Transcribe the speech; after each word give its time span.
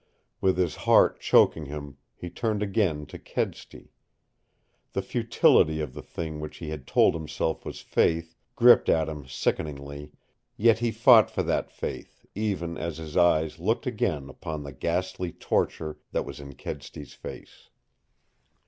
With 0.41 0.57
his 0.57 0.77
heart 0.89 1.19
choking 1.19 1.65
him, 1.67 1.97
he 2.15 2.31
turned 2.31 2.63
again 2.63 3.05
to 3.05 3.19
Kedsty. 3.19 3.91
The 4.93 5.03
futility 5.03 5.79
of 5.79 5.93
the 5.93 6.01
thing 6.01 6.39
which 6.39 6.57
he 6.57 6.69
had 6.69 6.87
told 6.87 7.13
himself 7.13 7.63
was 7.63 7.81
faith 7.81 8.33
gripped 8.55 8.89
at 8.89 9.07
him 9.07 9.27
sickeningly, 9.27 10.11
yet 10.57 10.79
he 10.79 10.89
fought 10.89 11.29
for 11.29 11.43
that 11.43 11.69
faith, 11.69 12.25
even 12.33 12.79
as 12.79 12.97
his 12.97 13.15
eyes 13.15 13.59
looked 13.59 13.85
again 13.85 14.27
upon 14.27 14.63
the 14.63 14.73
ghastly 14.73 15.31
torture 15.33 15.99
that 16.13 16.25
was 16.25 16.39
in 16.39 16.55
Kedsty's 16.55 17.13
face. 17.13 17.69